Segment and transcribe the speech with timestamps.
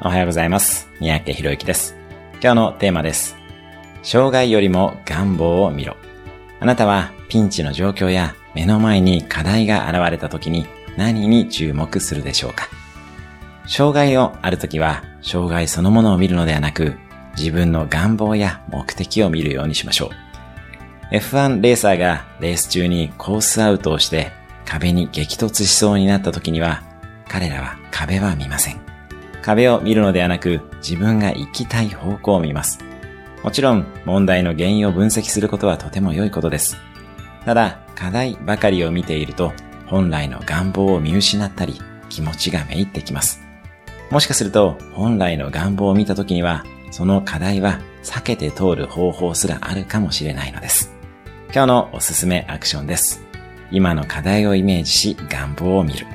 [0.00, 0.88] おはようございます。
[1.00, 1.96] 三宅博之です。
[2.34, 3.36] 今日のテーマです。
[4.04, 5.96] 障害よりも願望を見ろ。
[6.60, 10.66] あなたはピンチの状況や目の前に課題が現れた時に
[10.96, 12.68] 何に注目するでしょうか
[13.66, 16.94] 障害をある時は障害そのものを見るのではなく
[17.36, 20.12] 自分の願望や目的を見るようにしましょ
[21.12, 21.14] う。
[21.16, 24.30] F1 レーサーがレース中にコースアウトをして
[24.64, 26.84] 壁に激突しそうになった時には
[27.26, 28.87] 彼らは壁は見ません。
[29.42, 32.78] 壁を見るのではなく自分が行きたい方向を見ます。
[33.42, 36.76] もちろん問題の原因を分析することはとても良いことです。
[37.44, 39.52] ただ課題ばかりを見ていると
[39.86, 43.40] 本来の願望を見失ったり気持ちがめいってきます。
[44.10, 50.94] もしかすると本来の願望を見た時にはその課題は避けて通る方法すらあるかもしれないのです。
[51.52, 53.22] 今日のおすすめアクションです。
[53.70, 56.06] 今の課題をイメージし願望を見る。